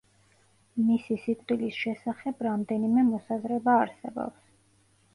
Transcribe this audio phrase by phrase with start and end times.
[0.85, 4.53] მისი სიკვდილის შესახებ რამდენიმე მოსაზრება არსებობს.